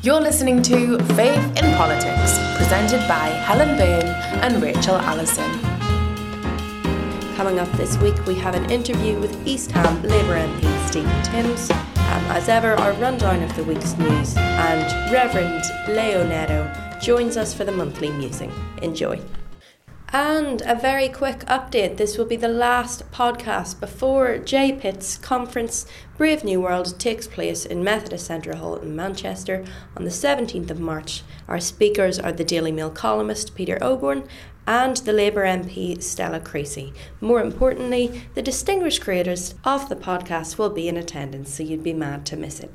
[0.00, 4.06] You're listening to Faith in Politics, presented by Helen Byrne
[4.44, 5.50] and Rachel Allison.
[7.34, 11.72] Coming up this week, we have an interview with East Ham Labour MP Stephen Timms.
[11.72, 17.52] Um, as ever, our rundown of the week's news, and Reverend Leo Neto joins us
[17.52, 18.52] for the monthly musing.
[18.82, 19.20] Enjoy.
[20.10, 25.84] And a very quick update this will be the last podcast before JPIT's conference
[26.16, 30.80] Brave New World takes place in Methodist Central Hall in Manchester on the 17th of
[30.80, 31.22] March.
[31.46, 34.26] Our speakers are the Daily Mail columnist Peter Oborne
[34.66, 36.94] and the Labour MP Stella Creasy.
[37.20, 41.94] More importantly, the distinguished creators of the podcast will be in attendance, so you'd be
[41.94, 42.72] mad to miss it.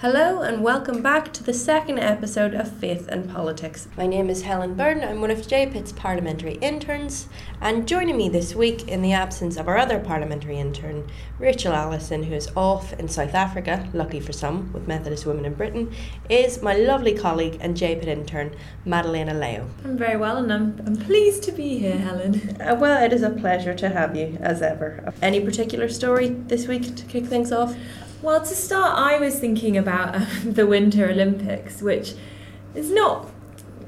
[0.00, 3.86] Hello and welcome back to the second episode of Faith and Politics.
[3.98, 5.04] My name is Helen Byrne.
[5.04, 7.28] I'm one of JPIT's parliamentary interns,
[7.60, 11.06] and joining me this week, in the absence of our other parliamentary intern,
[11.40, 15.54] Rachel Allison, who is off in South Africa, lucky for some, with Methodist Women in
[15.54, 15.90] Britain,
[16.28, 18.54] is my lovely colleague and JPIT intern,
[18.84, 19.66] Madalena Leo.
[19.82, 22.60] I'm very well, and I'm, I'm pleased to be here, Helen.
[22.60, 25.14] Uh, well, it is a pleasure to have you, as ever.
[25.22, 27.74] Any particular story this week to kick things off?
[28.20, 32.12] Well, to start, I was thinking about um, the Winter Olympics, which
[32.74, 33.29] is not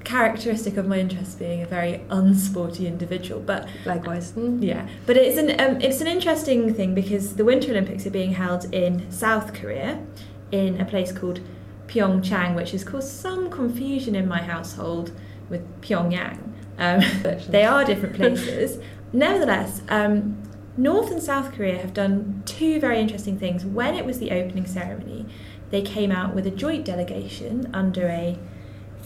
[0.04, 4.32] characteristic of my interest being a very unsporty individual but likewise.
[4.36, 4.88] Yeah.
[5.06, 8.72] But it's an um, it's an interesting thing because the winter olympics are being held
[8.74, 10.04] in south korea
[10.50, 11.40] in a place called
[11.86, 15.12] pyeongchang which has caused some confusion in my household
[15.48, 16.38] with pyongyang.
[16.78, 17.02] Um,
[17.48, 18.82] they are different places.
[19.12, 20.42] Nevertheless um,
[20.76, 23.64] North and South Korea have done two very interesting things.
[23.64, 25.26] When it was the opening ceremony,
[25.70, 28.38] they came out with a joint delegation under a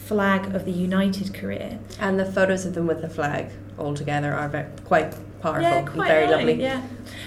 [0.07, 1.79] flag of the United Korea.
[1.99, 5.83] And the photos of them with the flag all together are very, quite powerful yeah,
[5.83, 6.61] quite very nice, lovely.
[6.61, 6.81] Yeah.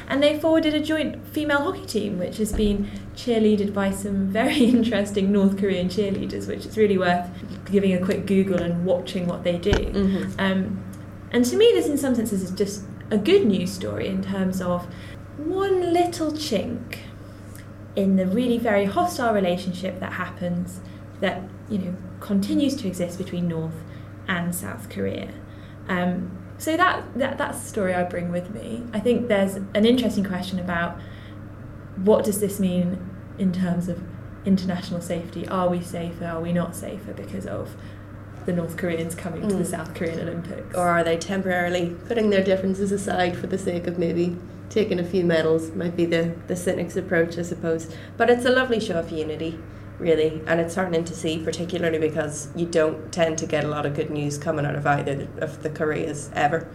[0.09, 4.65] And they forwarded a joint female hockey team, which has been cheerleaded by some very
[4.77, 7.29] interesting North Korean cheerleaders, which is really worth
[7.71, 9.73] giving a quick Google and watching what they do.
[9.73, 10.41] Mm-hmm.
[10.41, 10.85] Um,
[11.31, 14.61] and to me, this in some senses is just a good news story in terms
[14.61, 14.87] of
[15.37, 16.99] one little chink
[17.97, 20.81] in the really very hostile relationship that happens
[21.21, 23.83] that you know continues to exist between North
[24.29, 25.33] and South Korea.
[25.89, 28.85] Um, so that, that that's the story I bring with me.
[28.93, 31.01] I think there's an interesting question about
[31.97, 34.03] what does this mean in terms of
[34.45, 35.49] international safety?
[35.49, 36.27] Are we safer?
[36.27, 37.75] Are we not safer because of
[38.47, 39.49] the North Koreans coming mm.
[39.49, 39.71] to the mm.
[39.71, 40.75] South Korean Olympics.
[40.75, 44.37] Or are they temporarily putting their differences aside for the sake of maybe
[44.69, 45.71] taking a few medals?
[45.73, 47.95] Might be the, the cynic's approach, I suppose.
[48.17, 49.59] But it's a lovely show of unity,
[50.01, 53.87] really, and it's heartening to see, particularly because you don't tend to get a lot
[53.87, 56.69] of good news coming out of either of the Koreas ever.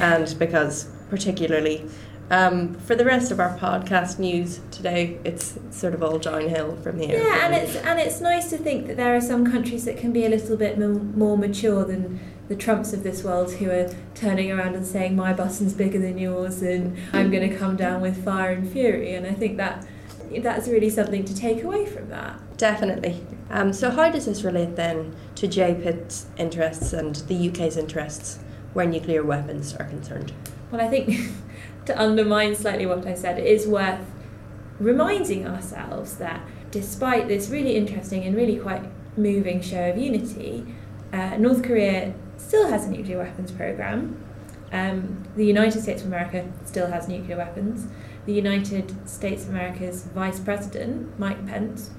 [0.00, 1.88] and because, particularly,
[2.30, 6.98] um, for the rest of our podcast news today, it's sort of all downhill from
[6.98, 7.18] here.
[7.18, 10.12] Yeah, and it's and it's nice to think that there are some countries that can
[10.12, 14.50] be a little bit more mature than the Trumps of this world who are turning
[14.50, 18.24] around and saying my button's bigger than yours and I'm going to come down with
[18.24, 19.14] fire and fury.
[19.14, 19.86] And I think that
[20.40, 22.40] that's really something to take away from that.
[22.60, 23.24] Definitely.
[23.48, 28.38] Um, so how does this relate then to JPIT's interests and the UK's interests
[28.74, 30.34] where nuclear weapons are concerned?
[30.70, 31.32] Well, I think
[31.86, 34.04] to undermine slightly what I said, it is worth
[34.78, 38.82] reminding ourselves that despite this really interesting and really quite
[39.16, 40.66] moving show of unity,
[41.14, 44.22] uh, North Korea still has a nuclear weapons program.
[44.70, 47.86] Um, the United States of America still has nuclear weapons.
[48.26, 51.90] The United States of America's Vice President, Mike Pence,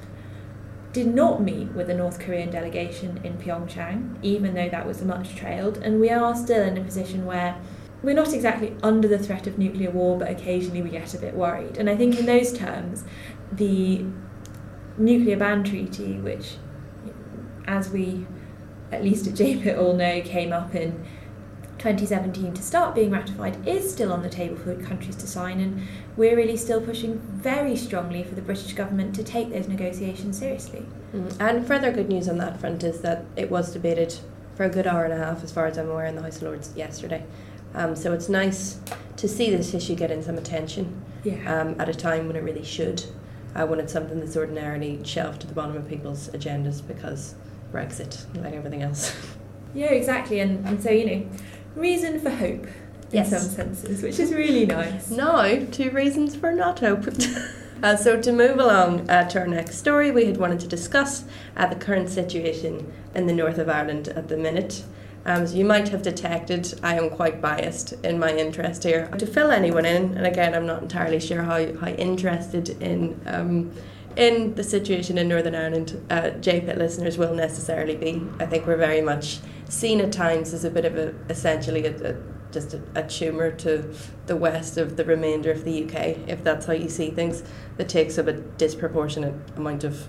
[0.93, 5.35] did not meet with the North Korean delegation in Pyeongchang, even though that was much
[5.35, 5.77] trailed.
[5.77, 7.55] And we are still in a position where
[8.03, 11.33] we're not exactly under the threat of nuclear war, but occasionally we get a bit
[11.33, 11.77] worried.
[11.77, 13.05] And I think in those terms,
[13.51, 14.05] the
[14.97, 16.57] nuclear ban treaty, which,
[17.65, 18.25] as we
[18.91, 21.05] at least at JPIT all know, came up in
[21.81, 25.59] 2017 to start being ratified, is still on the table for countries to sign.
[25.59, 25.81] And
[26.15, 30.85] we're really still pushing very strongly for the British government to take those negotiations seriously.
[31.11, 31.35] Mm.
[31.39, 34.13] And further good news on that front is that it was debated
[34.55, 36.37] for a good hour and a half, as far as I'm aware, in the House
[36.37, 37.25] of Lords yesterday.
[37.73, 38.79] Um, so it's nice
[39.17, 41.61] to see this issue getting some attention yeah.
[41.61, 43.03] um, at a time when it really should,
[43.55, 47.33] uh, when it's something that's ordinarily shelved to the bottom of people's agendas because
[47.73, 49.15] Brexit, like everything else.
[49.73, 50.39] Yeah, exactly.
[50.39, 51.25] And, and so, you know,
[51.75, 52.67] reason for hope
[53.11, 53.31] yes.
[53.31, 55.09] in some senses, which is really nice.
[55.21, 57.05] Now, two reasons for not hope.
[57.83, 61.25] Uh, so to move along uh, to our next story, we had wanted to discuss
[61.57, 64.83] uh, the current situation in the north of Ireland at the minute.
[65.25, 69.07] Um, so you might have detected I am quite biased in my interest here.
[69.07, 73.71] To fill anyone in, and again, I'm not entirely sure how, how interested in um,
[74.15, 78.21] in the situation in Northern Ireland, uh, JPIT listeners will necessarily be.
[78.39, 82.11] I think we're very much seen at times as a bit of a essentially a,
[82.11, 82.15] a
[82.51, 83.93] just a, a tumour to
[84.25, 87.43] the west of the remainder of the UK, if that's how you see things,
[87.77, 90.07] that takes up a disproportionate amount of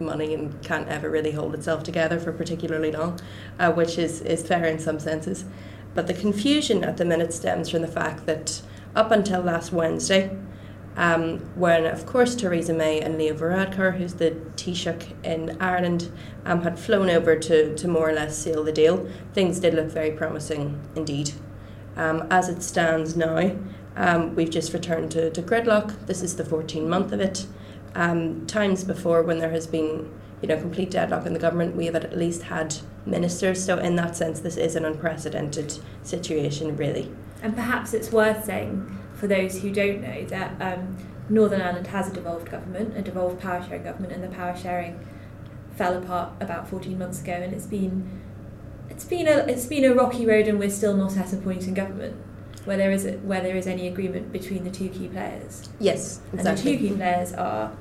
[0.00, 3.18] money and can't ever really hold itself together for particularly long,
[3.58, 5.44] uh, which is, is fair in some senses.
[5.94, 8.62] But the confusion at the minute stems from the fact that
[8.94, 10.36] up until last Wednesday,
[10.96, 16.10] um, when of course Theresa May and Leo Varadkar, who's the Taoiseach in Ireland,
[16.44, 19.86] um, had flown over to, to more or less seal the deal, things did look
[19.86, 21.32] very promising indeed.
[21.96, 23.56] Um, as it stands now,
[23.96, 26.06] um, we've just returned to, to gridlock.
[26.06, 27.46] This is the 14 month of it.
[27.94, 30.10] Um, times before, when there has been
[30.40, 33.64] you know complete deadlock in the government, we have at least had ministers.
[33.64, 37.12] So in that sense, this is an unprecedented situation, really.
[37.42, 40.96] And perhaps it's worth saying for those who don't know that um,
[41.28, 44.98] Northern Ireland has a devolved government, a devolved power sharing government, and the power sharing
[45.76, 48.22] fell apart about 14 months ago, and it's been
[48.88, 51.68] it's been a it's been a rocky road, and we're still not at a point
[51.68, 52.16] in government
[52.64, 55.68] where there is a, where there is any agreement between the two key players.
[55.78, 56.38] Yes, exactly.
[56.38, 57.76] And the two key players are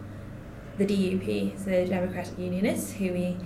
[0.77, 3.38] the DUP, so the Democratic Unionists, who we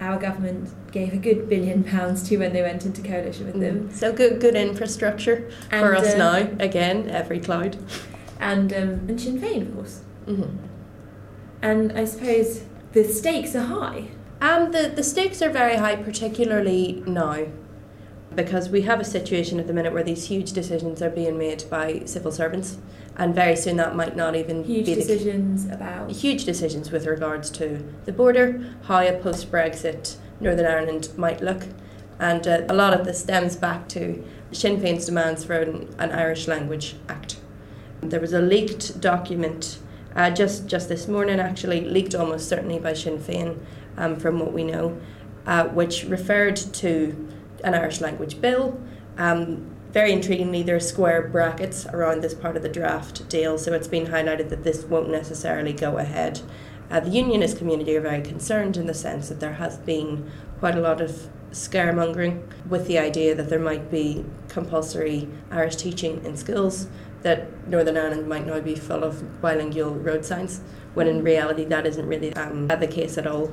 [0.00, 3.88] our government gave a good billion pounds to when they went into coalition with them.
[3.88, 3.92] Mm.
[3.92, 6.36] So good, good infrastructure and, for us uh, now.
[6.58, 7.76] Again, every cloud.
[8.38, 10.00] And um, and Sinn Féin, of course.
[10.26, 10.56] Mm-hmm.
[11.62, 14.08] And I suppose the stakes are high.
[14.40, 17.46] Um, the, the stakes are very high, particularly now,
[18.34, 21.64] because we have a situation at the minute where these huge decisions are being made
[21.68, 22.78] by civil servants,
[23.16, 27.50] and very soon that might not even huge be decisions about huge decisions with regards
[27.50, 31.64] to the border, how a post Brexit Northern Ireland might look,
[32.18, 36.12] and uh, a lot of this stems back to Sinn Féin's demands for an, an
[36.12, 37.36] Irish Language Act.
[38.00, 39.78] There was a leaked document
[40.16, 43.58] uh, just just this morning, actually leaked almost certainly by Sinn Féin
[43.96, 44.98] um, from what we know,
[45.46, 47.28] uh, which referred to
[47.62, 48.80] an Irish language bill.
[49.18, 53.72] Um, very intriguingly, there are square brackets around this part of the draft deal, so
[53.72, 56.40] it's been highlighted that this won't necessarily go ahead.
[56.90, 60.76] Uh, the unionist community are very concerned in the sense that there has been quite
[60.76, 66.36] a lot of scaremongering with the idea that there might be compulsory Irish teaching in
[66.36, 66.86] schools,
[67.22, 70.60] that Northern Ireland might now be full of bilingual road signs,
[70.94, 73.52] when in reality that isn't really um, the case at all.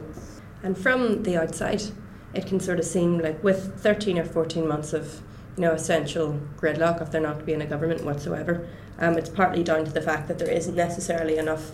[0.62, 1.82] And from the outside,
[2.36, 5.24] it can sort of seem like with 13 or 14 months of
[5.58, 8.68] know essential gridlock, if they're not to be in a government whatsoever,
[9.00, 11.72] um, it's partly down to the fact that there isn't necessarily enough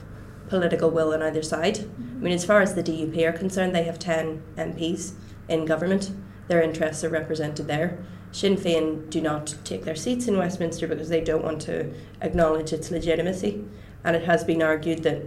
[0.47, 1.80] political will on either side.
[1.80, 5.13] I mean, as far as the DUP are concerned, they have 10 MPs
[5.47, 6.12] in government.
[6.47, 7.97] Their interests are represented there.
[8.31, 12.74] Sinn Féin do not take their seats in Westminster because they don't want to acknowledge
[12.74, 13.63] its legitimacy.
[14.03, 15.24] And it has been argued that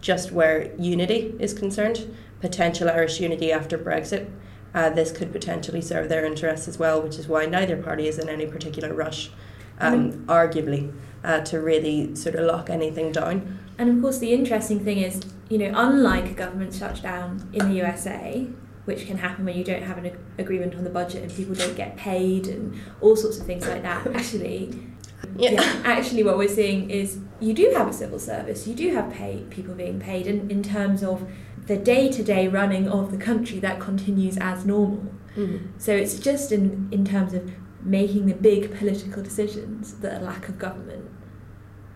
[0.00, 4.30] just where unity is concerned, potential Irish unity after Brexit,
[4.74, 8.18] uh, this could potentially serve their interests as well, which is why neither party is
[8.18, 9.30] in any particular rush,
[9.78, 10.24] um, mm.
[10.26, 10.92] arguably,
[11.24, 13.58] uh, to really sort of lock anything down.
[13.78, 17.74] And of course, the interesting thing is, you know, unlike a government shutdown in the
[17.76, 18.46] USA,
[18.84, 21.54] which can happen when you don't have an ag- agreement on the budget and people
[21.54, 24.90] don't get paid and all sorts of things like that, actually,
[25.36, 25.52] yeah.
[25.52, 25.82] yeah.
[25.84, 29.44] actually what we're seeing is you do have a civil service you do have pay
[29.50, 31.26] people being paid in, in terms of
[31.66, 35.68] the day-to-day running of the country that continues as normal mm.
[35.78, 37.50] so it's just in in terms of
[37.82, 41.08] making the big political decisions that a lack of government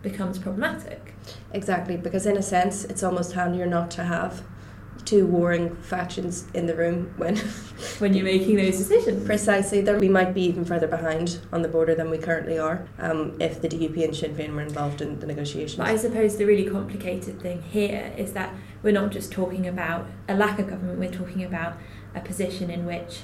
[0.02, 1.14] becomes problematic
[1.52, 4.42] exactly because in a sense it's almost handier not to have
[5.04, 7.36] two warring factions in the room when
[7.98, 9.24] when you're making those decisions.
[9.24, 12.86] Precisely, that we might be even further behind on the border than we currently are
[12.98, 15.76] um, if the DUP and Sinn Féin were involved in the negotiations.
[15.76, 18.52] But I suppose the really complicated thing here is that
[18.84, 21.78] we're not just talking about a lack of government, we're talking about
[22.14, 23.22] a position in which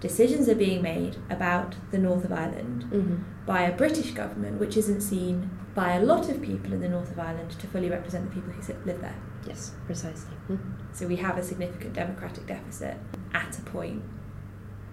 [0.00, 3.16] decisions are being made about the north of Ireland mm-hmm.
[3.46, 7.12] by a British government, which isn't seen by a lot of people in the north
[7.12, 9.16] of Ireland to fully represent the people who live there.
[9.46, 10.34] Yes, precisely.
[10.50, 10.92] Mm-hmm.
[10.92, 12.96] So we have a significant democratic deficit
[13.32, 14.02] at a point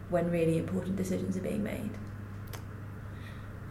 [0.10, 1.90] when really important decisions are being made.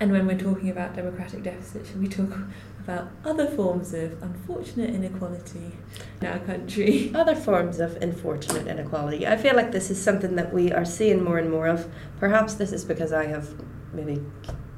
[0.00, 2.36] And when we're talking about democratic deficit, should we talk
[2.84, 5.72] about other forms of unfortunate inequality
[6.20, 7.10] in our country?
[7.14, 9.26] Other forms of unfortunate inequality.
[9.26, 11.90] I feel like this is something that we are seeing more and more of.
[12.20, 13.48] Perhaps this is because I have
[13.94, 14.22] maybe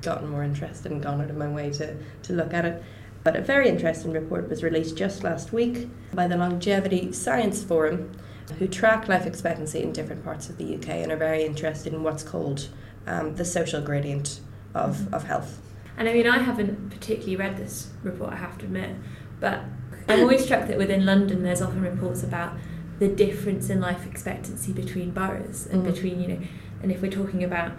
[0.03, 2.83] gotten more interested and gone out of my way to, to look at it.
[3.25, 8.13] But a very interesting report was released just last week by the Longevity Science Forum,
[8.61, 12.05] who track life expectancy in different parts of the UK and are very interested in
[12.05, 12.69] what's called
[13.05, 14.39] um, the social gradient
[14.75, 15.61] of, of health.
[15.99, 18.91] And I mean, I haven't particularly read this report, I have to admit,
[19.41, 19.61] but
[20.09, 22.53] I'm always struck that within London there's often reports about
[22.99, 25.93] the difference in life expectancy between boroughs and Mm.
[25.93, 26.39] between, you know,
[26.83, 27.73] and if we're talking about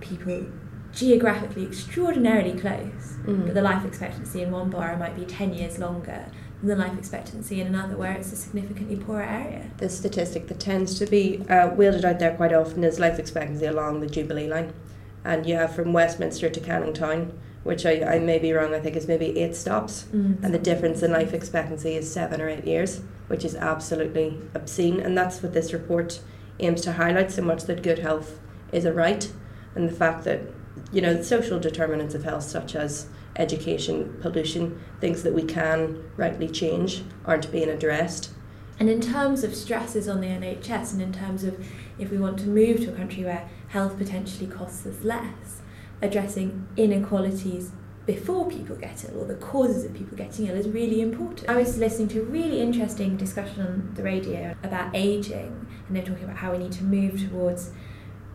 [0.00, 0.46] people
[0.92, 3.46] geographically extraordinarily close, Mm.
[3.46, 6.26] but the life expectancy in one borough might be 10 years longer
[6.60, 9.64] than the life expectancy in another where it's a significantly poorer area.
[9.78, 13.66] The statistic that tends to be uh, wielded out there quite often is life expectancy
[13.66, 14.72] along the Jubilee line.
[15.28, 18.80] And you have from Westminster to Canning Town, which I, I may be wrong, I
[18.80, 20.06] think is maybe eight stops.
[20.10, 20.42] Mm.
[20.42, 25.00] And the difference in life expectancy is seven or eight years, which is absolutely obscene.
[25.00, 26.20] And that's what this report
[26.60, 28.40] aims to highlight so much that good health
[28.72, 29.30] is a right,
[29.74, 30.40] and the fact that,
[30.92, 36.48] you know, social determinants of health, such as education, pollution, things that we can rightly
[36.48, 38.30] change, aren't being addressed.
[38.80, 41.66] And in terms of stresses on the NHS, and in terms of
[41.98, 45.62] if we want to move to a country where health potentially costs us less,
[46.00, 47.72] addressing inequalities
[48.06, 51.48] before people get ill or the causes of people getting ill is really important.
[51.50, 56.04] I was listening to a really interesting discussion on the radio about ageing, and they're
[56.04, 57.70] talking about how we need to move towards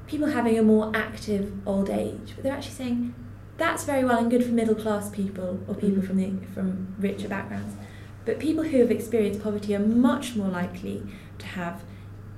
[0.05, 2.33] people having a more active old age.
[2.35, 3.15] But they're actually saying
[3.57, 6.07] that's very well and good for middle class people or people Mm.
[6.07, 7.75] from the from richer backgrounds.
[8.25, 11.03] But people who have experienced poverty are much more likely
[11.39, 11.83] to have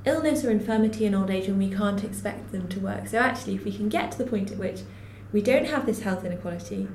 [0.06, 3.08] illness or infirmity in old age and we can't expect them to work.
[3.08, 4.82] So actually if we can get to the point at which
[5.32, 6.88] we don't have this health inequality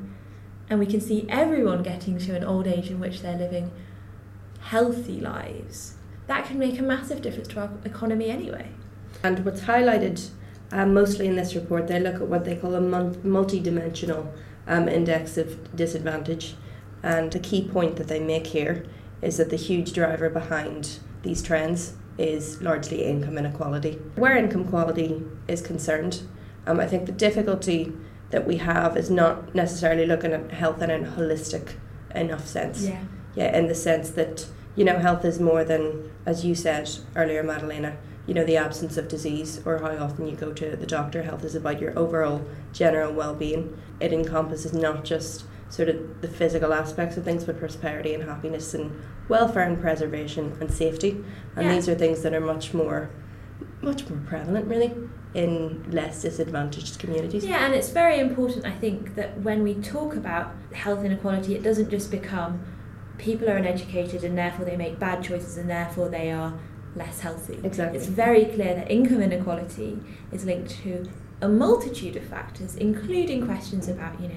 [0.68, 3.72] and we can see everyone getting to an old age in which they're living
[4.60, 5.94] healthy lives,
[6.28, 8.68] that can make a massive difference to our economy anyway.
[9.24, 10.30] And what's highlighted
[10.70, 14.32] um, mostly in this report, they look at what they call a multi-dimensional
[14.68, 16.54] um, index of disadvantage.
[17.02, 18.84] And a key point that they make here
[19.22, 23.98] is that the huge driver behind these trends is largely income inequality.
[24.16, 26.22] Where income quality is concerned,
[26.66, 27.92] um, I think the difficulty
[28.30, 31.74] that we have is not necessarily looking at health in a holistic
[32.14, 32.86] enough sense.
[32.86, 33.02] Yeah.
[33.34, 37.42] Yeah, in the sense that, you know, health is more than, as you said earlier,
[37.42, 41.22] Madalena, you know, the absence of disease or how often you go to the doctor.
[41.22, 43.76] Health is about your overall general well being.
[43.98, 48.74] It encompasses not just sort of the physical aspects of things, but prosperity and happiness
[48.74, 48.92] and
[49.28, 51.24] welfare and preservation and safety.
[51.56, 51.74] And Yeah.
[51.74, 53.08] these are things that are much more
[53.82, 54.92] much more prevalent really
[55.32, 57.44] in less disadvantaged communities.
[57.46, 61.62] Yeah, and it's very important, I think, that when we talk about health inequality, it
[61.62, 62.60] doesn't just become
[63.16, 66.54] people are uneducated and therefore they make bad choices and therefore they are
[66.96, 67.58] less healthy.
[67.62, 67.98] Exactly.
[67.98, 69.98] It's very clear that income inequality
[70.32, 71.08] is linked to
[71.40, 74.36] a multitude of factors, including questions about, you know,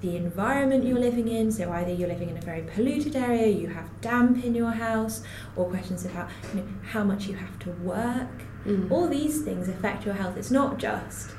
[0.00, 1.50] the environment you're living in.
[1.50, 5.22] So either you're living in a very polluted area, you have damp in your house,
[5.56, 8.28] or questions about you know, how much you have to work.
[8.66, 8.90] Mm.
[8.90, 10.36] All these things affect your health.
[10.36, 11.30] It's not just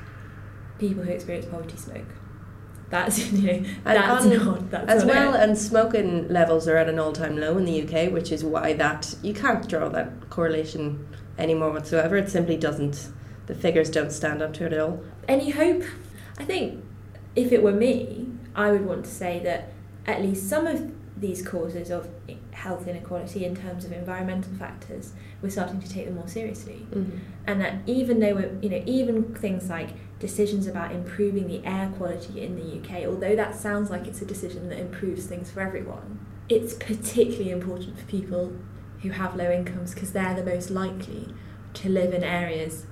[0.78, 2.06] people who experience poverty smoke.
[2.90, 5.40] That's you know that's on- not that's As not well, it.
[5.42, 9.14] and smoking levels are at an all-time low in the UK, which is why that
[9.22, 12.16] you can't draw that correlation anymore whatsoever.
[12.16, 13.08] It simply doesn't.
[13.46, 15.02] The figures don't stand up to it at all.
[15.26, 15.82] Any hope?
[16.38, 16.82] I think
[17.36, 18.26] if it were me,
[18.58, 19.72] I would want to say that
[20.04, 22.08] at least some of these causes of
[22.50, 26.86] health inequality in terms of environmental factors, we're starting to take them more seriously.
[26.90, 27.18] Mm-hmm.
[27.46, 31.92] and that even though we're, you know even things like decisions about improving the air
[31.96, 35.60] quality in the UK although that sounds like it's a decision that improves things for
[35.60, 38.52] everyone it's particularly important for people
[39.02, 41.28] who have low incomes because they're the most likely
[41.74, 42.86] to live in areas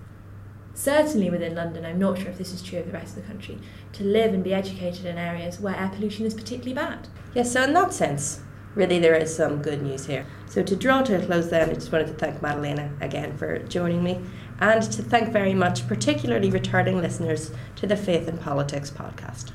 [0.77, 3.29] certainly within London I'm not sure if this is true of the rest of the
[3.29, 3.59] country
[3.95, 7.65] to live and be educated in areas where air pollution is particularly bad Yes, so
[7.65, 8.41] in that sense,
[8.75, 10.25] really there is some good news here.
[10.49, 13.59] So to draw to a close then, I just wanted to thank Madalena again for
[13.59, 14.23] joining me
[14.59, 19.53] and to thank very much particularly returning listeners to the Faith and Politics podcast.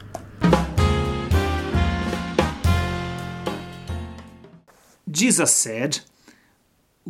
[5.10, 6.02] Jesus said,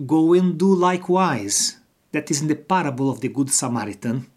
[0.05, 1.80] Go and do likewise.
[2.11, 4.27] That is in the parable of the Good Samaritan.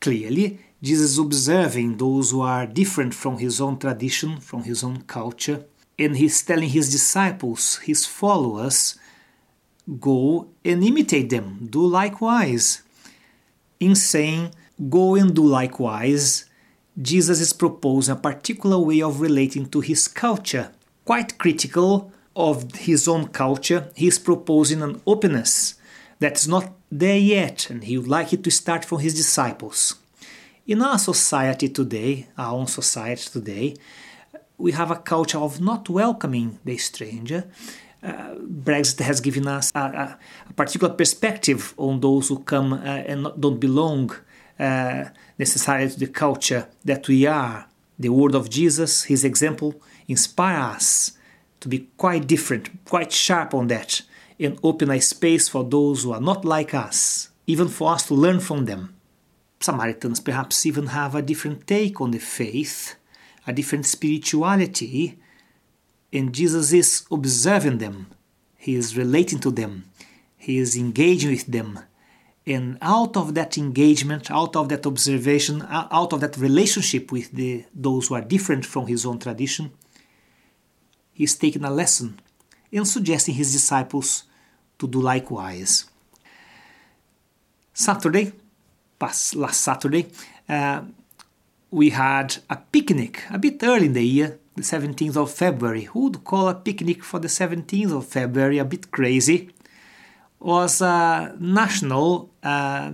[0.00, 5.02] Clearly, Jesus is observing those who are different from his own tradition, from his own
[5.02, 5.64] culture,
[5.98, 8.98] and he's telling his disciples, his followers,
[10.00, 12.82] go and imitate them, do likewise.
[13.78, 14.54] In saying,
[14.88, 16.46] go and do likewise,
[17.00, 20.72] Jesus is proposing a particular way of relating to his culture.
[21.04, 25.74] Quite critical of his own culture, he is proposing an openness
[26.20, 29.96] that is not there yet, and he would like it to start from his disciples.
[30.66, 33.76] In our society today, our own society today,
[34.58, 37.44] we have a culture of not welcoming the stranger.
[38.02, 40.18] Uh, Brexit has given us a,
[40.48, 44.10] a, particular perspective on those who come uh, and don't belong
[44.58, 45.04] uh,
[45.38, 47.66] necessarily to the culture that we are.
[47.98, 49.74] The word of Jesus, his example,
[50.08, 51.12] inspire us
[51.60, 54.02] to be quite different, quite sharp on that,
[54.40, 58.14] and open a space for those who are not like us, even for us to
[58.14, 58.94] learn from them.
[59.60, 62.96] Samaritans perhaps even have a different take on the faith,
[63.46, 65.18] a different spirituality,
[66.12, 68.06] and Jesus is observing them,
[68.56, 69.84] He is relating to them,
[70.38, 71.78] He is engaging with them.
[72.46, 77.30] And out of that engagement, out of that observation, uh, out of that relationship with
[77.32, 79.70] the, those who are different from his own tradition,
[81.12, 82.18] he is taking a lesson
[82.72, 84.24] and suggesting his disciples
[84.80, 85.84] to do likewise.
[87.72, 88.32] Saturday,
[89.00, 90.06] last Saturday,
[90.48, 90.82] uh,
[91.70, 95.84] we had a picnic a bit early in the year, the 17th of February.
[95.84, 99.50] Who would call a picnic for the 17th of February a bit crazy?
[100.40, 102.90] Was a national uh,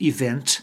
[0.00, 0.60] event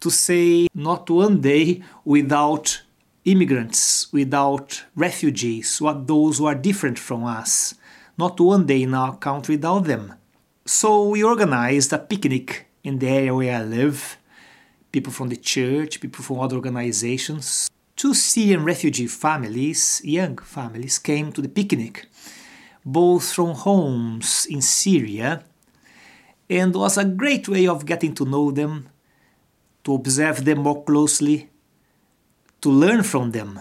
[0.00, 2.82] to say not one day without
[3.24, 7.74] immigrants, without refugees, what those who are different from us.
[8.16, 10.14] Not one day in our country without them.
[10.64, 14.18] So we organized a picnic in the area where I live.
[14.92, 17.68] People from the church, people from other organizations.
[17.96, 22.06] Two Syrian refugee families, young families, came to the picnic,
[22.84, 25.44] both from homes in Syria,
[26.48, 28.88] and was a great way of getting to know them,
[29.82, 31.50] to observe them more closely,
[32.60, 33.60] to learn from them.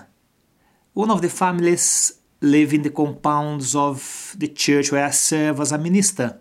[0.94, 5.72] One of the families live in the compounds of the church where I serve as
[5.72, 6.38] a minister.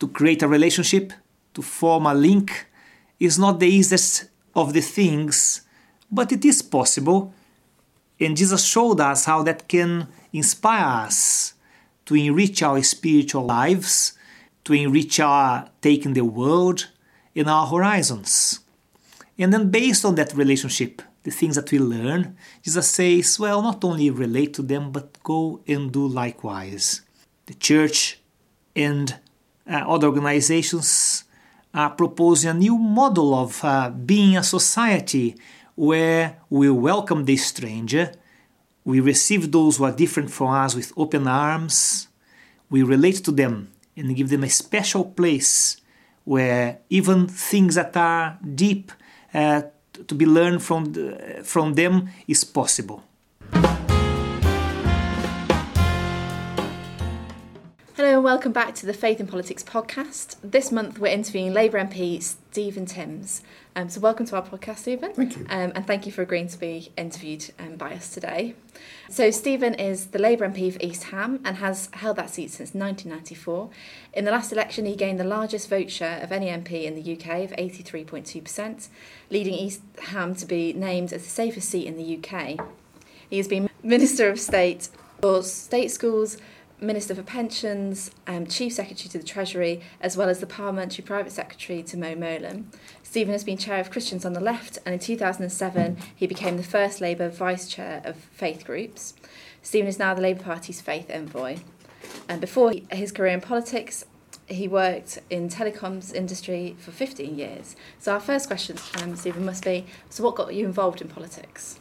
[0.00, 1.12] To create a relationship,
[1.54, 2.66] to form a link,
[3.20, 5.62] is not the easiest of the things,
[6.10, 7.32] but it is possible.
[8.18, 11.54] And Jesus showed us how that can inspire us
[12.06, 14.14] to enrich our spiritual lives,
[14.64, 16.88] to enrich our taking the world
[17.36, 18.60] and our horizons.
[19.38, 23.84] And then, based on that relationship, the things that we learn, Jesus says, well, not
[23.84, 27.02] only relate to them, but go and do likewise.
[27.46, 28.20] The church
[28.74, 29.16] and
[29.70, 31.24] uh, other organizations
[31.72, 35.36] are proposing a new model of uh, being a society
[35.76, 38.12] where we welcome the stranger,
[38.84, 42.08] we receive those who are different from us with open arms,
[42.70, 45.80] we relate to them and give them a special place
[46.24, 48.90] where even things that are deep
[49.32, 49.62] uh,
[50.06, 53.04] to be learned from, the, from them is possible.
[57.96, 60.36] Hello and welcome back to the Faith in Politics podcast.
[60.42, 63.42] This month we're interviewing Labour MP Stephen Timms.
[63.76, 65.12] Um, so welcome to our podcast, Stephen.
[65.12, 65.46] Thank you.
[65.48, 68.54] Um, and thank you for agreeing to be interviewed um, by us today.
[69.08, 72.74] So Stephen is the Labour MP for East Ham and has held that seat since
[72.74, 73.70] 1994.
[74.14, 77.12] In the last election, he gained the largest vote share of any MP in the
[77.12, 78.88] UK of 83.2%,
[79.30, 82.66] leading East Ham to be named as the safest seat in the UK.
[83.28, 84.88] He has been Minister of State
[85.22, 86.38] for State Schools,
[86.80, 91.32] Minister for Pensions, um, Chief Secretary to the Treasury, as well as the Parliamentary Private
[91.32, 92.64] Secretary to Mo Mowlam.
[93.02, 96.62] Stephen has been chair of Christians on the Left, and in 2007 he became the
[96.62, 99.14] first Labour vice chair of faith groups.
[99.62, 101.58] Stephen is now the Labour Party's faith envoy.
[102.28, 104.04] And before his career in politics,
[104.46, 107.76] he worked in telecoms industry for 15 years.
[107.98, 111.78] So our first question, um, Stephen, must be: So, what got you involved in politics?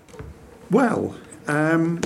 [0.70, 1.16] Well,
[1.48, 2.02] um,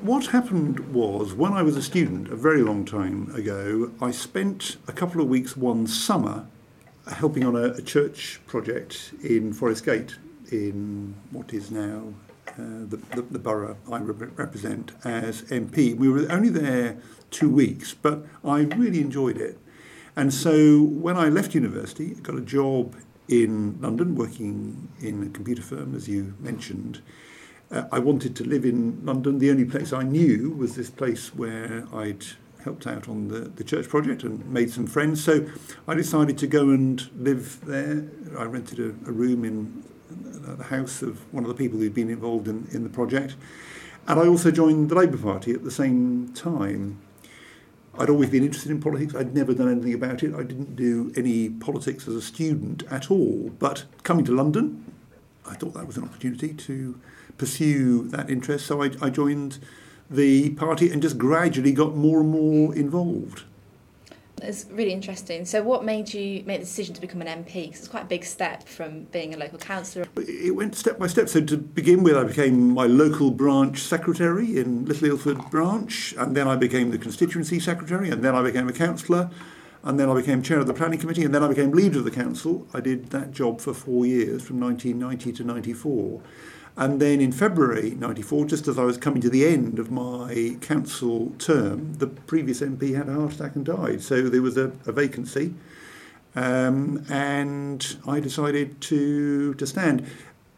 [0.00, 4.76] what happened was when I was a student a very long time ago, I spent
[4.88, 6.46] a couple of weeks one summer
[7.06, 10.16] helping on a, a church project in Forest Gate,
[10.50, 12.14] in what is now
[12.48, 15.96] uh, the, the, the, borough I re- represent as MP.
[15.96, 16.98] We were only there
[17.30, 19.58] two weeks, but I really enjoyed it.
[20.14, 22.94] And so when I left university, got a job
[23.28, 27.02] in London working in a computer firm, as you mentioned.
[27.70, 29.38] Uh, I wanted to live in London.
[29.38, 32.24] The only place I knew was this place where I'd
[32.62, 35.22] helped out on the, the church project and made some friends.
[35.22, 35.46] So
[35.88, 38.08] I decided to go and live there.
[38.38, 42.10] I rented a, a room in the house of one of the people who'd been
[42.10, 43.34] involved in, in the project.
[44.06, 47.00] And I also joined the Labour Party at the same time.
[47.98, 49.14] I'd always been interested in politics.
[49.14, 50.34] I'd never done anything about it.
[50.34, 53.50] I didn't do any politics as a student at all.
[53.58, 54.92] But coming to London,
[55.48, 57.00] I thought that was an opportunity to
[57.38, 58.66] pursue that interest.
[58.66, 59.58] So I, I joined
[60.10, 63.44] the party and just gradually got more and more involved.
[64.42, 65.46] It's really interesting.
[65.46, 67.64] So, what made you make the decision to become an MP?
[67.64, 70.06] Because it's quite a big step from being a local councillor.
[70.16, 71.30] It went step by step.
[71.30, 76.36] So, to begin with, I became my local branch secretary in Little Ilford branch, and
[76.36, 79.30] then I became the constituency secretary, and then I became a councillor,
[79.82, 82.04] and then I became chair of the planning committee, and then I became leader of
[82.04, 82.68] the council.
[82.74, 86.20] I did that job for four years, from 1990 to 94.
[86.78, 90.58] And then in February 94, just as I was coming to the end of my
[90.60, 94.02] council term, the previous MP had a heart attack and died.
[94.02, 95.54] So there was a, a vacancy.
[96.34, 100.06] Um, and I decided to, to stand.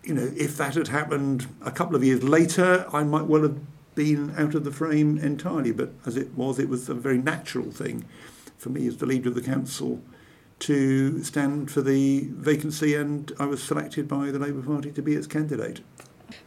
[0.02, 3.60] You know, if that had happened a couple of years later, I might well have
[3.94, 5.70] been out of the frame entirely.
[5.70, 8.04] But as it was, it was a very natural thing
[8.56, 10.02] for me as the leader of the council
[10.60, 15.14] to stand for the vacancy, and I was selected by the Labour Party to be
[15.14, 15.80] its candidate.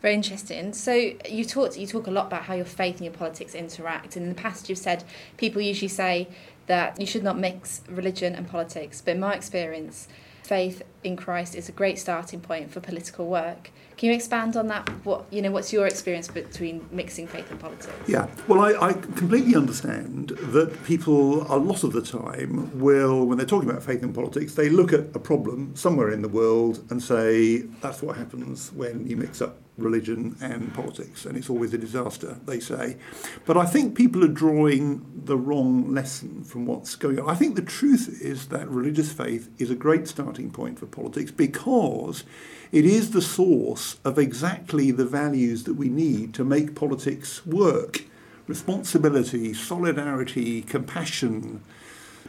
[0.01, 0.73] Very interesting.
[0.73, 4.15] So you talk you talk a lot about how your faith and your politics interact,
[4.15, 5.03] and in the past you've said
[5.37, 6.27] people usually say
[6.67, 10.07] that you should not mix religion and politics, but in my experience,
[10.43, 13.71] faith in Christ is a great starting point for political work.
[13.97, 14.89] Can you expand on that?
[15.05, 17.93] What you know, what's your experience between mixing faith and politics?
[18.07, 23.37] Yeah, well, I, I completely understand that people a lot of the time will, when
[23.37, 26.83] they're talking about faith and politics, they look at a problem somewhere in the world
[26.89, 31.73] and say that's what happens when you mix up religion and politics, and it's always
[31.73, 32.97] a disaster, they say.
[33.45, 37.29] But I think people are drawing the wrong lesson from what's going on.
[37.29, 41.31] I think the truth is that religious faith is a great starting point for politics
[41.31, 42.23] because
[42.71, 48.03] it is the source of exactly the values that we need to make politics work
[48.47, 51.63] responsibility, solidarity, compassion,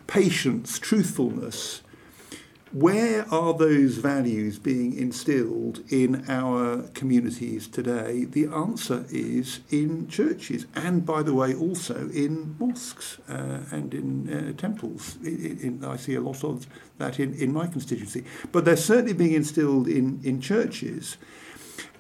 [0.07, 1.83] patience, truthfulness
[2.73, 8.25] where are those values being instilled in our communities today?
[8.25, 14.33] The answer is in churches, and by the way, also in mosques uh, and in
[14.33, 15.19] uh, temples.
[15.23, 19.13] In, in, I see a lot of that in, in my constituency, but they're certainly
[19.13, 21.19] being instilled in, in churches.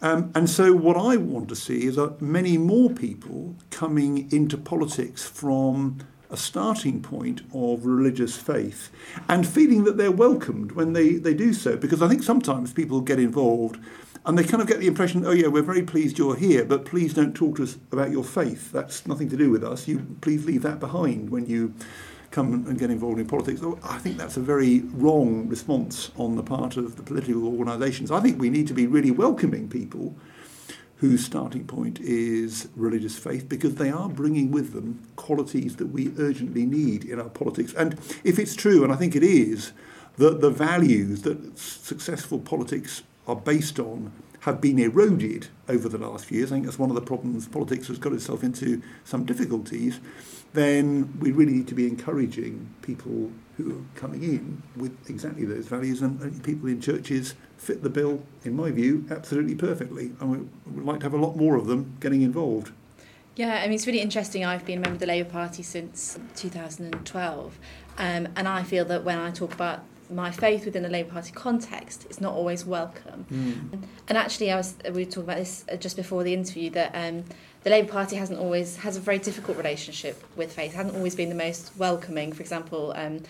[0.00, 4.56] Um, and so, what I want to see is that many more people coming into
[4.56, 5.98] politics from
[6.32, 8.90] a starting point of religious faith
[9.28, 11.76] and feeling that they're welcomed when they, they do so.
[11.76, 13.78] Because I think sometimes people get involved
[14.24, 16.84] and they kind of get the impression, oh yeah, we're very pleased you're here, but
[16.84, 18.72] please don't talk to us about your faith.
[18.72, 19.86] That's nothing to do with us.
[19.86, 21.74] You please leave that behind when you
[22.30, 23.60] come and get involved in politics.
[23.82, 28.10] I think that's a very wrong response on the part of the political organisations.
[28.10, 30.16] I think we need to be really welcoming people
[31.02, 36.12] whose starting point is religious faith because they are bringing with them qualities that we
[36.16, 37.74] urgently need in our politics.
[37.74, 39.72] And if it's true, and I think it is,
[40.18, 44.12] that the values that successful politics are based on
[44.42, 47.48] have been eroded over the last few years, I think that's one of the problems
[47.48, 49.98] politics has got itself into some difficulties,
[50.52, 55.66] then we really need to be encouraging people who are coming in with exactly those
[55.66, 60.12] values and, people in churches fit the bill, in my view, absolutely perfectly.
[60.20, 60.38] And we
[60.72, 62.72] would like to have a lot more of them getting involved.
[63.36, 64.44] Yeah, I mean, it's really interesting.
[64.44, 67.58] I've been a member of the Labour Party since 2012,
[67.98, 71.32] um, and I feel that when I talk about my faith within the Labour Party
[71.32, 73.26] context, is not always welcome.
[73.30, 73.82] Mm.
[74.08, 76.92] And actually, I was we were talking about this uh, just before the interview that
[76.94, 77.24] um,
[77.64, 80.74] the Labour Party hasn't always has a very difficult relationship with faith.
[80.74, 82.32] hasn't always been the most welcoming.
[82.32, 83.22] For example, um,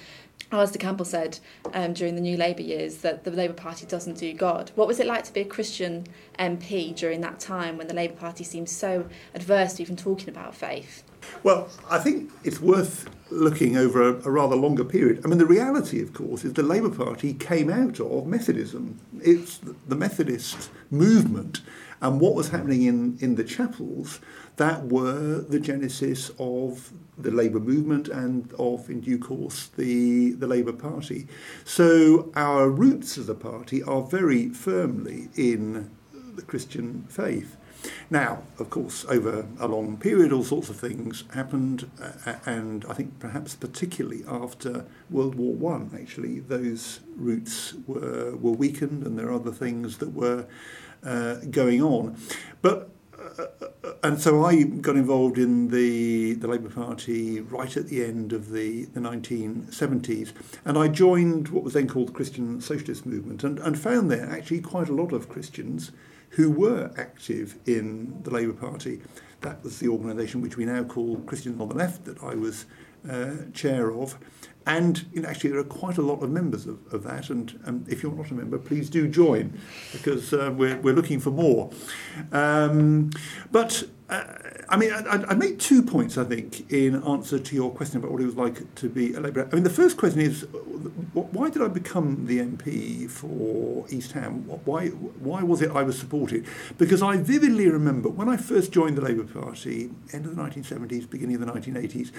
[0.51, 1.39] Alastair Campbell said
[1.73, 4.71] um, during the New Labour years that the Labour Party doesn't do God.
[4.75, 6.07] What was it like to be a Christian
[6.39, 10.55] MP during that time when the Labour Party seemed so adverse to even talking about
[10.55, 11.05] faith?
[11.43, 15.23] Well, I think it's worth looking over a, a, rather longer period.
[15.25, 18.99] I mean, the reality, of course, is the Labour Party came out of Methodism.
[19.21, 21.63] It's the Methodist movement
[22.03, 24.21] and what was happening in, in the chapels
[24.57, 30.47] that were the genesis of the Labour movement and of, in due course, the, the
[30.47, 31.29] Labour Party.
[31.65, 35.91] So our roots as a party are very firmly in
[36.35, 37.57] the Christian faith.
[38.11, 42.95] Now, of course, over a long period, all sorts of things happened, uh, and I
[42.95, 49.29] think perhaps particularly after World War One, actually, those roots were were weakened, and there
[49.29, 50.47] are other things that were
[51.05, 52.17] uh, going on.
[52.61, 52.91] But
[53.39, 53.47] uh,
[54.03, 58.51] and so I got involved in the, the Labour Party right at the end of
[58.51, 60.33] the, the 1970s,
[60.65, 64.29] and I joined what was then called the Christian Socialist Movement, and, and found there
[64.29, 65.93] actually quite a lot of Christians
[66.33, 69.01] who were active in the Labour Party.
[69.43, 72.67] That was the organisation which we now call Christians on the Left, that I was
[73.09, 74.17] uh, chair of.
[74.67, 77.31] And you know, actually, there are quite a lot of members of, of that.
[77.31, 79.59] And um, if you're not a member, please do join
[79.93, 81.71] because uh, we're, we're looking for more.
[82.33, 83.11] Um,
[83.51, 84.25] but uh,
[84.69, 88.11] I mean, I, I make two points, I think, in answer to your question about
[88.13, 89.49] what it was like to be a Labour.
[89.51, 90.47] I mean, the first question is
[91.13, 94.45] why did I become the MP for East Ham?
[94.65, 96.47] Why, why was it I was supported?
[96.79, 101.09] Because I vividly remember when I first joined the Labour Party, end of the 1970s,
[101.09, 102.11] beginning of the 1980s,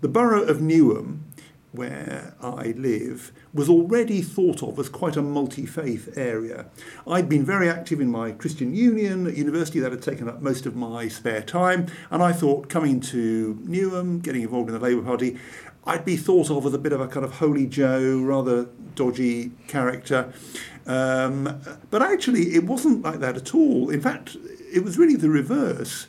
[0.00, 1.20] the borough of Newham
[1.74, 6.66] where I live was already thought of as quite a multi faith area.
[7.06, 10.66] I'd been very active in my Christian Union at university, that had taken up most
[10.66, 15.02] of my spare time, and I thought coming to Newham, getting involved in the Labour
[15.02, 15.38] Party,
[15.84, 19.52] I'd be thought of as a bit of a kind of holy Joe, rather dodgy
[19.66, 20.32] character.
[20.86, 21.60] Um,
[21.90, 23.90] but actually, it wasn't like that at all.
[23.90, 24.36] In fact,
[24.72, 26.06] it was really the reverse.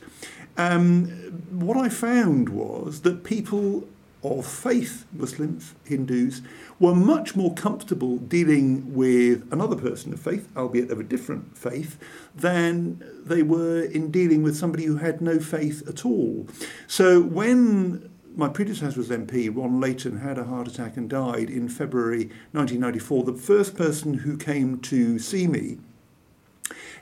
[0.56, 1.08] Um,
[1.50, 3.86] what I found was that people
[4.22, 6.42] of faith, Muslims, Hindus,
[6.80, 11.98] were much more comfortable dealing with another person of faith, albeit of a different faith,
[12.34, 16.46] than they were in dealing with somebody who had no faith at all.
[16.86, 21.68] So when my predecessor as MP, Ron Leighton, had a heart attack and died in
[21.68, 25.78] February 1994, the first person who came to see me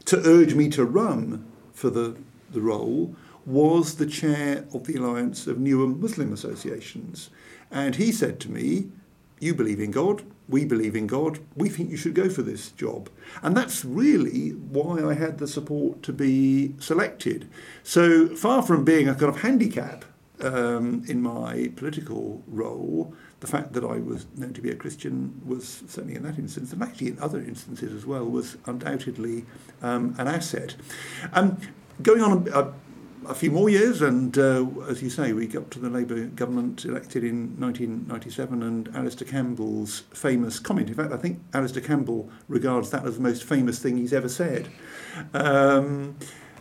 [0.05, 2.17] to urge me to run for the,
[2.51, 7.31] the role was the chair of the Alliance of Newham Muslim Associations.
[7.71, 8.89] And he said to me,
[9.41, 12.71] You believe in God, we believe in God, we think you should go for this
[12.71, 13.09] job.
[13.43, 17.49] And that's really why I had the support to be selected.
[17.83, 20.05] So far from being a kind of handicap
[20.41, 25.41] um, in my political role, the fact that I was known to be a Christian
[25.47, 29.47] was certainly in that instance, and actually in other instances as well, was undoubtedly
[29.83, 30.77] um, an asset.
[31.33, 31.59] Um,
[32.03, 32.73] going on a, a
[33.29, 36.85] a few more years, and uh, as you say, we got to the Labour government
[36.85, 40.89] elected in 1997, and Alastair Campbell's famous comment.
[40.89, 44.29] In fact, I think Alastair Campbell regards that as the most famous thing he's ever
[44.29, 44.69] said.
[45.33, 46.17] Um,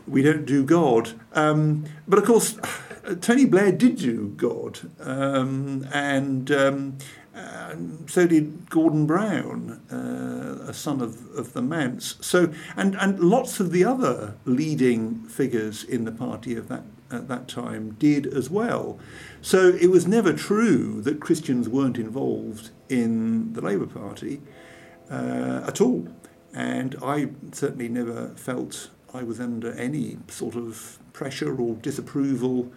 [0.07, 1.11] we don't do God.
[1.33, 2.57] Um, but of course,
[3.21, 6.97] Tony Blair did do God, um, and um,
[7.33, 12.15] and so did Gordon Brown, uh, a son of, of the manse.
[12.21, 17.27] So, and, and lots of the other leading figures in the party of that, at
[17.29, 18.99] that time did as well.
[19.41, 24.41] So it was never true that Christians weren't involved in the Labour Party
[25.09, 26.07] uh, at all.
[26.53, 32.71] And I certainly never felt I was under any sort of pressure or disapproval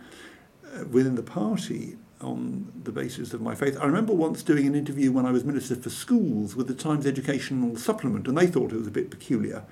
[0.65, 3.77] uh, within the party on the basis of my faith.
[3.81, 7.07] I remember once doing an interview when I was Minister for Schools with the Times
[7.07, 9.65] Educational Supplement, and they thought it was a bit peculiar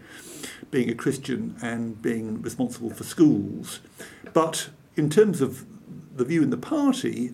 [0.71, 3.81] being a Christian and being responsible for schools.
[4.33, 5.65] But in terms of
[6.17, 7.33] the view in the party,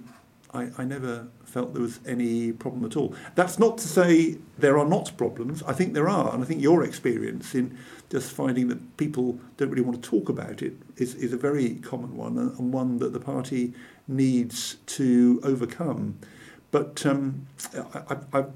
[0.52, 3.14] I, I never felt there was any problem at all.
[3.34, 5.62] That's not to say there are not problems.
[5.64, 7.76] I think there are, and I think your experience in
[8.08, 11.76] just finding that people don't really want to talk about it is, is a very
[11.76, 13.74] common one, and one that the party
[14.10, 16.18] needs to overcome.
[16.70, 18.52] But um, I, have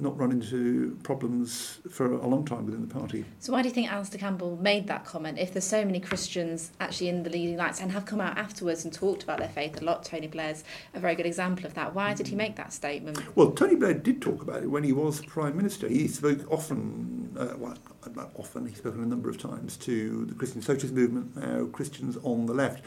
[0.00, 3.24] not run into problems for a long time within the party.
[3.38, 5.38] So why do you think Alastair Campbell made that comment?
[5.38, 8.84] If there's so many Christians actually in the leading lights and have come out afterwards
[8.84, 11.94] and talked about their faith a lot, Tony Blair's a very good example of that.
[11.94, 13.20] Why did he make that statement?
[13.36, 15.88] Well, Tony Blair did talk about it when he was Prime Minister.
[15.88, 17.76] He spoke often, uh, well,
[18.14, 22.16] not often, he's spoken a number of times to the Christian Socialist movement, now Christians
[22.22, 22.82] on the left.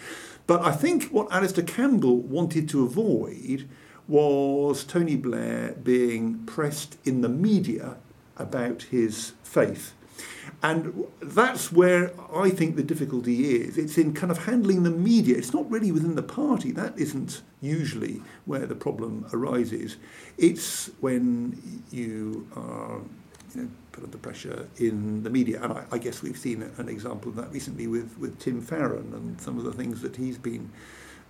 [0.48, 3.70] But I think what Alastair Campbell wanted to avoid
[4.12, 7.96] was Tony Blair being pressed in the media
[8.36, 9.94] about his faith.
[10.62, 13.78] And that's where I think the difficulty is.
[13.78, 15.38] It's in kind of handling the media.
[15.38, 16.72] It's not really within the party.
[16.72, 19.96] That isn't usually where the problem arises.
[20.38, 23.00] It's when you are
[23.56, 25.64] you know, put under pressure in the media.
[25.64, 29.14] And I, I guess we've seen an example of that recently with, with Tim Farron
[29.14, 30.70] and some of the things that he's been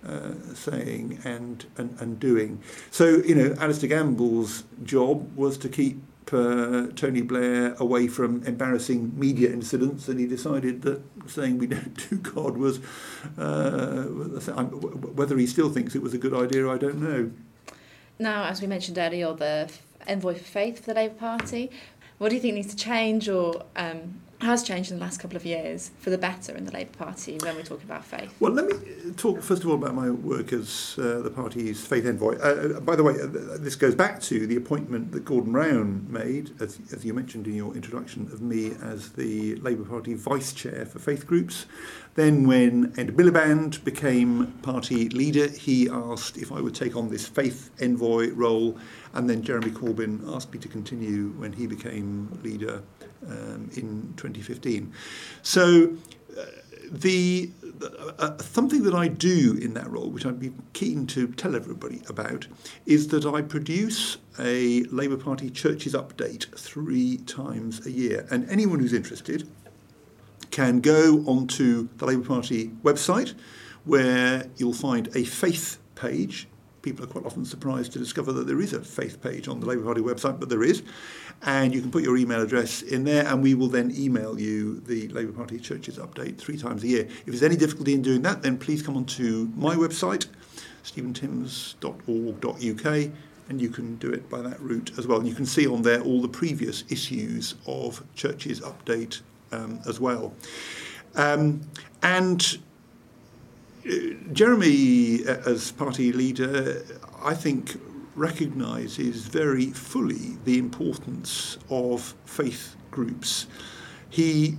[0.06, 2.62] uh, saying and, and, and doing.
[2.90, 9.12] So, you know, Alastair Campbell's job was to keep uh, Tony Blair away from embarrassing
[9.18, 12.78] media incidents, and he decided that saying we don't do God was,
[13.38, 17.30] uh, whether he still thinks it was a good idea, I don't know.
[18.18, 19.70] Now, as we mentioned earlier, the
[20.06, 21.70] envoy for faith for the Labour Party.
[22.18, 25.36] What do you think needs to change or um, has changed in the last couple
[25.36, 28.34] of years for the better in the Labour Party when we're talking about faith?
[28.40, 32.06] Well, let me talk first of all about my work as uh, the party's faith
[32.06, 32.36] envoy.
[32.38, 33.26] Uh, uh by the way, uh,
[33.58, 37.54] this goes back to the appointment that Gordon Brown made, as, as you mentioned in
[37.54, 41.66] your introduction, of me as the Labour Party vice chair for faith groups.
[42.14, 47.26] Then, when Ed Miliband became party leader, he asked if I would take on this
[47.26, 48.76] faith envoy role,
[49.14, 52.82] and then Jeremy Corbyn asked me to continue when he became leader
[53.28, 54.92] um, in 2015.
[55.42, 55.96] So
[56.38, 56.44] uh,
[56.90, 57.50] the
[57.82, 61.56] uh, uh, something that I do in that role, which I'd be keen to tell
[61.56, 62.46] everybody about,
[62.86, 68.80] is that I produce a Labour Party churches update three times a year, and anyone
[68.80, 69.48] who's interested
[70.50, 73.34] can go onto the Labour Party website,
[73.84, 76.46] where you'll find a faith page
[76.82, 79.66] people are quite often surprised to discover that there is a faith page on the
[79.66, 80.82] Labour Party website, but there is.
[81.42, 84.80] And you can put your email address in there, and we will then email you
[84.80, 87.02] the Labour Party Churches update three times a year.
[87.02, 90.26] If there's any difficulty in doing that, then please come onto my website,
[90.84, 93.10] stephentimms.org.uk,
[93.48, 95.18] and you can do it by that route as well.
[95.18, 99.20] And you can see on there all the previous issues of Churches Update
[99.52, 100.34] um, as well.
[101.14, 101.60] Um,
[102.02, 102.58] and
[104.32, 106.84] Jeremy, uh, as party leader,
[107.22, 107.80] I think
[108.14, 113.46] recognises very fully the importance of faith groups.
[114.10, 114.56] He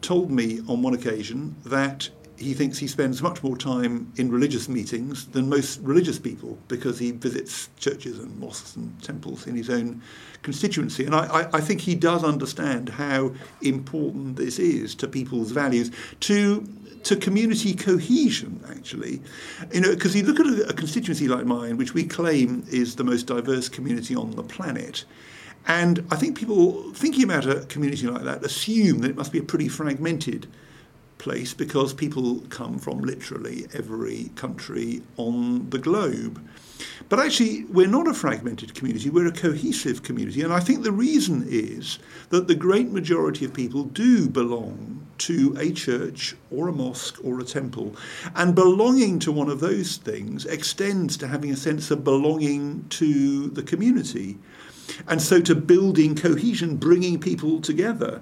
[0.00, 4.68] told me on one occasion that he thinks he spends much more time in religious
[4.68, 9.70] meetings than most religious people because he visits churches and mosques and temples in his
[9.70, 10.02] own
[10.42, 11.04] constituency.
[11.04, 15.90] And I, I, I think he does understand how important this is to people's values,
[16.20, 16.66] to
[17.04, 19.22] to community cohesion, actually.
[19.72, 22.96] You know, because you look at a, a constituency like mine, which we claim is
[22.96, 25.04] the most diverse community on the planet,
[25.66, 29.38] and I think people thinking about a community like that assume that it must be
[29.38, 30.46] a pretty fragmented
[31.16, 36.46] place because people come from literally every country on the globe.
[37.08, 40.42] But actually, we're not a fragmented community, we're a cohesive community.
[40.42, 45.56] And I think the reason is that the great majority of people do belong to
[45.58, 47.94] a church or a mosque or a temple.
[48.34, 53.48] And belonging to one of those things extends to having a sense of belonging to
[53.48, 54.38] the community.
[55.08, 58.20] And so to building cohesion, bringing people together.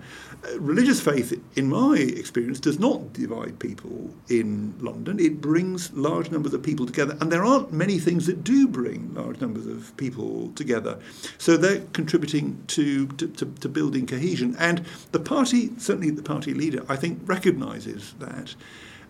[0.59, 5.20] Religious faith, in my experience, does not divide people in London.
[5.20, 7.16] It brings large numbers of people together.
[7.20, 10.98] And there aren't many things that do bring large numbers of people together.
[11.38, 14.57] So they're contributing to, to, to, to building cohesion.
[14.59, 18.55] And the party, certainly the party leader, I think, recognises that.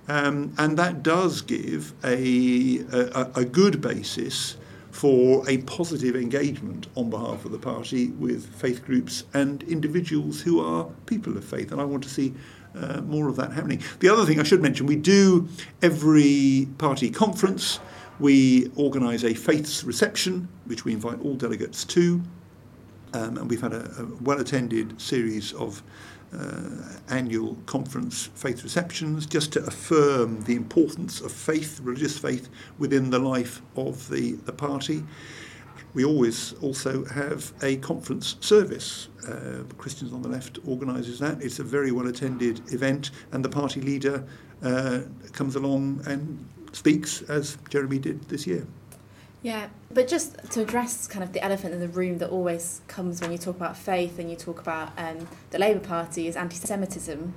[0.09, 4.57] Um, and that does give a, a, a good basis
[4.93, 10.61] for a positive engagement on behalf of the party with faith groups and individuals who
[10.61, 11.73] are people of faith.
[11.73, 12.35] And I want to see
[12.77, 13.83] uh, more of that happening.
[14.01, 15.49] The other thing I should mention we do
[15.81, 17.81] every party conference,
[18.21, 22.23] we organise a faiths reception, which we invite all delegates to.
[23.15, 25.83] Um, and we've had a, a well attended series of
[27.11, 33.19] annual conference faith receptions just to affirm the importance of faith, religious faith, within the
[33.19, 35.05] life of the, the party.
[35.95, 39.09] We always also have a conference service.
[39.29, 41.43] Uh, Christians on the Left organises that.
[41.43, 44.25] It's a very well attended event, and the party leader
[44.63, 45.01] uh,
[45.33, 48.67] comes along and speaks, as Jeremy did this year.
[49.43, 53.21] Yeah, but just to address kind of the elephant in the room that always comes
[53.21, 56.57] when you talk about faith and you talk about um, the Labour Party is anti
[56.57, 57.35] Semitism.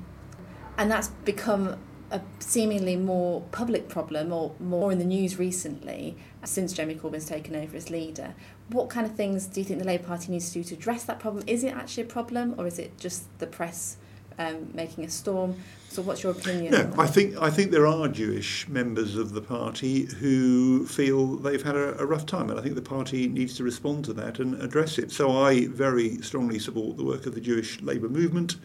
[0.77, 1.77] And that's become
[2.11, 7.55] a seemingly more public problem or more in the news recently since Jeremy Corbyn's taken
[7.55, 8.35] over as leader.
[8.69, 11.05] What kind of things do you think the Labour Party needs to do to address
[11.05, 11.43] that problem?
[11.47, 13.97] Is it actually a problem or is it just the press
[14.39, 15.55] um, making a storm?
[15.89, 16.73] So, what's your opinion?
[16.73, 21.63] No, I think I think there are Jewish members of the party who feel they've
[21.63, 24.39] had a, a, rough time, and I think the party needs to respond to that
[24.39, 25.11] and address it.
[25.11, 28.57] So, I very strongly support the work of the Jewish Labour movement.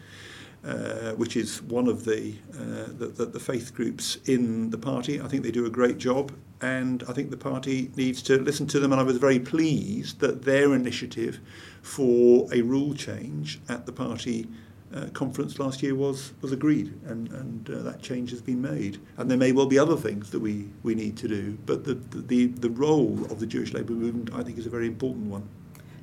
[0.63, 5.19] Uh, which is one of the, uh, the, the, the faith groups in the party.
[5.19, 6.31] I think they do a great job,
[6.61, 8.91] and I think the party needs to listen to them.
[8.91, 11.39] And I was very pleased that their initiative
[11.81, 14.47] for a rule change at the party
[14.93, 18.99] uh, conference last year was was agreed, and and uh, that change has been made.
[19.17, 21.95] And there may well be other things that we, we need to do, but the,
[21.95, 25.47] the the role of the Jewish labour movement, I think, is a very important one.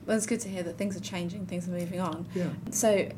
[0.07, 2.27] Well, it's good to hear that things are changing, things are moving on.
[2.35, 2.49] Yeah.
[2.71, 3.11] So,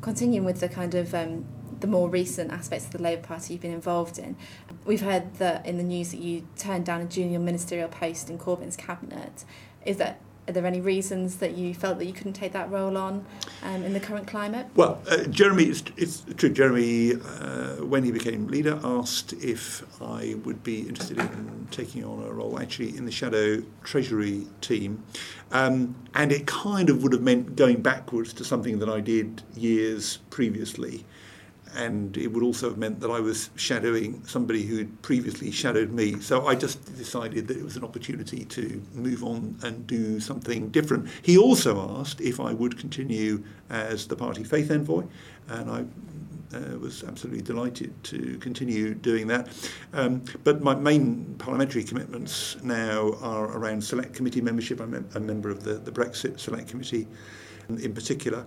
[0.00, 1.44] continuing with the kind of um,
[1.78, 4.36] the more recent aspects of the Labour Party you've been involved in,
[4.84, 8.38] we've heard that in the news that you turned down a junior ministerial post in
[8.38, 9.44] Corbyn's cabinet.
[9.84, 12.96] Is that are there any reasons that you felt that you couldn't take that role
[12.96, 13.24] on
[13.62, 14.66] um, in the current climate?
[14.76, 16.50] Well, uh, Jeremy, it's, it's, true.
[16.50, 22.22] Jeremy, uh, when he became leader, asked if I would be interested in taking on
[22.22, 25.02] a role actually in the shadow treasury team.
[25.50, 29.42] Um, and it kind of would have meant going backwards to something that I did
[29.56, 31.04] years previously
[31.76, 35.90] and it would also have meant that I was shadowing somebody who had previously shadowed
[35.90, 36.18] me.
[36.20, 40.70] So I just decided that it was an opportunity to move on and do something
[40.70, 41.08] different.
[41.22, 45.04] He also asked if I would continue as the party faith envoy,
[45.48, 45.84] and I
[46.56, 49.48] uh, was absolutely delighted to continue doing that.
[49.92, 54.80] Um, but my main parliamentary commitments now are around select committee membership.
[54.80, 57.06] I'm a member of the, the Brexit Select Committee
[57.68, 58.46] in particular.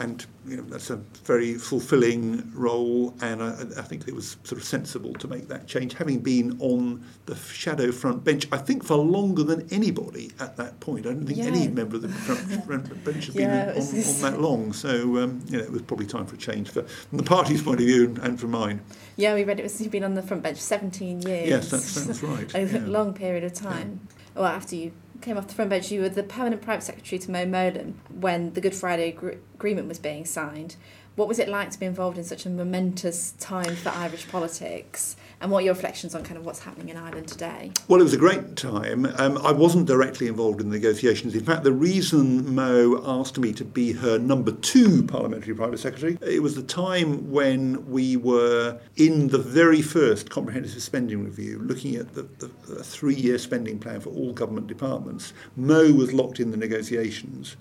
[0.00, 4.58] And you know, that's a very fulfilling role, and I, I think it was sort
[4.60, 8.84] of sensible to make that change, having been on the shadow front bench, I think
[8.84, 11.06] for longer than anybody at that point.
[11.06, 11.46] I don't think Yeah.
[11.46, 14.72] any member of the front, front bench had been Yeah, on, on that long.
[14.72, 17.62] So um, you know, it was probably time for a change for, from the party's
[17.62, 18.80] point of view and, from mine.
[19.16, 21.48] Yeah, we read it was you've been on the front bench 17 years.
[21.48, 22.54] Yes, that sounds right.
[22.54, 22.84] Over yeah.
[22.84, 24.00] a long period of time.
[24.34, 27.30] Well, after you came off the front bench, you were the permanent private secretary to
[27.30, 30.76] Mo Mowlam when the Good Friday Agre- Agreement was being signed.
[31.16, 35.16] What was it like to be involved in such a momentous time for Irish politics?
[35.40, 37.70] And what are your reflections on kind of what's happening in Ireland today?
[37.88, 39.04] Well, it was a great time.
[39.18, 41.34] Um, I wasn't directly involved in the negotiations.
[41.34, 46.16] In fact, the reason Mo asked me to be her number two parliamentary private secretary,
[46.22, 51.96] it was the time when we were in the very first comprehensive spending review, looking
[51.96, 55.34] at the, the, the three-year spending plan for all government departments.
[55.54, 57.56] Mo was locked in the negotiations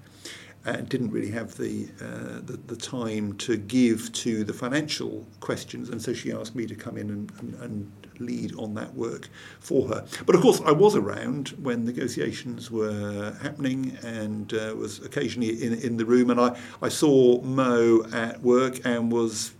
[0.66, 5.89] and didn't really have the, uh, the the time to give to the financial questions,
[5.89, 9.30] and so she asked me to come in and, and, and lead on that work
[9.59, 10.05] for her.
[10.26, 15.74] But of course, I was around when negotiations were happening, and uh, was occasionally in
[15.74, 19.53] in the room, and I I saw Mo at work and was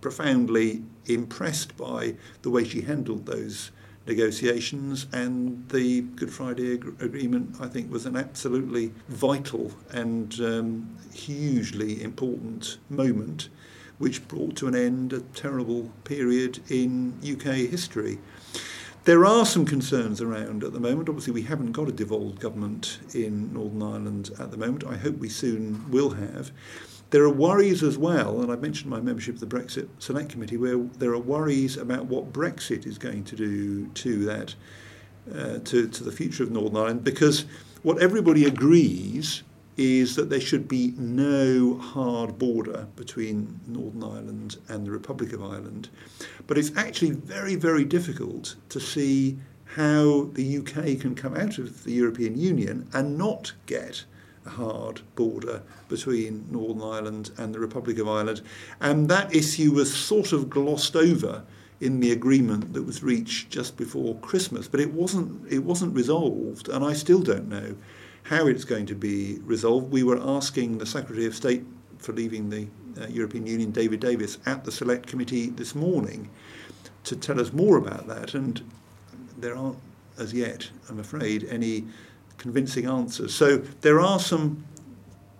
[0.00, 3.70] profoundly impressed by the way she handled those
[4.06, 10.96] negotiations and the Good Friday ag- Agreement I think was an absolutely vital and um,
[11.12, 13.48] hugely important moment
[13.98, 18.18] which brought to an end a terrible period in UK history.
[19.04, 21.08] There are some concerns around at the moment.
[21.08, 24.84] Obviously, we haven't got a devolved government in Northern Ireland at the moment.
[24.84, 26.52] I hope we soon will have.
[27.12, 30.56] There are worries as well, and I mentioned my membership of the Brexit Select Committee,
[30.56, 34.54] where there are worries about what Brexit is going to do to that,
[35.30, 37.44] uh, to, to the future of Northern Ireland, because
[37.82, 39.42] what everybody agrees
[39.76, 45.42] is that there should be no hard border between Northern Ireland and the Republic of
[45.42, 45.90] Ireland.
[46.46, 49.36] But it's actually very, very difficult to see
[49.66, 54.06] how the UK can come out of the European Union and not get
[54.46, 58.42] hard border between Northern Ireland and the Republic of Ireland.
[58.80, 61.44] And that issue was sort of glossed over
[61.80, 66.68] in the agreement that was reached just before Christmas, but it wasn't it wasn't resolved,
[66.68, 67.74] and I still don't know
[68.24, 69.90] how it's going to be resolved.
[69.90, 71.64] We were asking the Secretary of State
[71.98, 72.68] for leaving the
[73.00, 76.30] uh, European Union, David Davis, at the Select Committee this morning
[77.02, 78.62] to tell us more about that, and
[79.36, 79.78] there aren't
[80.18, 81.84] as yet, I'm afraid, any
[82.38, 83.34] convincing answers.
[83.34, 84.64] So there are some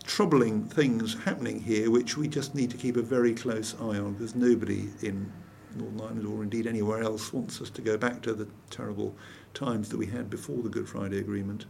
[0.05, 4.14] troubling things happening here which we just need to keep a very close eye on
[4.14, 5.32] because nobody in
[5.76, 9.14] Northern Ireland or indeed anywhere else wants us to go back to the terrible
[9.55, 11.66] times that we had before the Good Friday Agreement.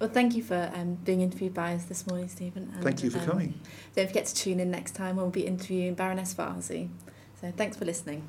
[0.00, 2.70] Well, thank you for um, being interviewed by us this morning, Stephen.
[2.74, 3.60] And, Thank you for um, coming.
[3.94, 6.88] Don't forget to tune in next time when we'll be interviewing Baroness Warsi.
[7.40, 8.22] So thanks for listening.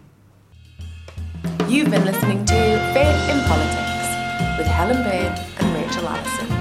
[1.67, 2.53] You've been listening to
[2.93, 5.60] Faith in Politics with Helen Baird
[5.91, 6.60] Angelopoulou.